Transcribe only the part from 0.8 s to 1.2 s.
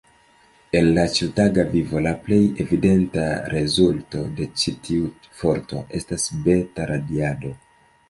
la